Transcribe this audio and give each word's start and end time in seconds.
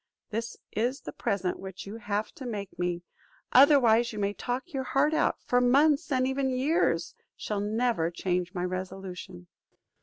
This 0.31 0.57
is 0.71 1.01
the 1.01 1.11
present 1.13 1.59
which 1.59 1.85
you 1.85 1.97
have 1.97 2.31
to 2.31 2.47
make 2.47 2.79
me; 2.79 3.03
otherwise 3.53 4.11
you 4.11 4.17
may 4.17 4.33
talk 4.33 4.73
your 4.73 4.81
heart 4.83 5.13
out, 5.13 5.39
for 5.43 5.61
months 5.61 6.11
and 6.11 6.25
even 6.25 6.49
years 6.49 7.13
shall 7.37 7.59
never 7.59 8.09
change 8.09 8.51
my 8.55 8.65
resolution." 8.65 9.45